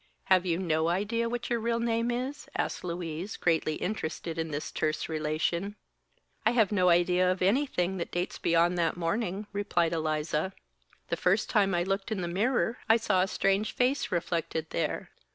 "Have 0.33 0.47
you 0.47 0.57
no 0.57 0.87
idea 0.87 1.29
what 1.29 1.51
your 1.51 1.59
real 1.59 1.79
name 1.79 2.09
is?" 2.09 2.49
asked 2.55 2.83
Louise, 2.83 3.37
greatly 3.37 3.75
interested 3.75 4.39
in 4.39 4.49
this 4.49 4.71
terse 4.71 5.07
relation. 5.07 5.75
"I 6.43 6.53
have 6.53 6.71
no 6.71 6.89
idea 6.89 7.31
of 7.31 7.43
anything 7.43 7.97
that 7.97 8.09
dates 8.09 8.39
beyond 8.39 8.79
that 8.79 8.97
morning," 8.97 9.45
replied 9.53 9.93
Eliza. 9.93 10.53
"The 11.09 11.17
first 11.17 11.51
time 11.51 11.75
I 11.75 11.83
looked 11.83 12.11
in 12.11 12.21
the 12.21 12.27
mirror 12.27 12.79
I 12.89 12.97
saw 12.97 13.21
a 13.21 13.27
strange 13.27 13.73
face 13.73 14.11
reflected 14.11 14.71
there. 14.71 15.11